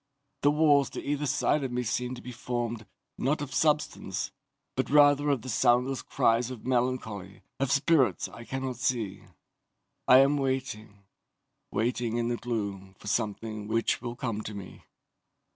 [0.41, 2.87] The walls to either side of me seem to be formed,
[3.19, 4.31] not of substance,
[4.75, 9.21] but rather of the soundless cries of melancholy of spirits I cannot see.
[10.07, 11.03] "I am waiting,
[11.69, 14.85] waiting in the gloom for something which will come to me.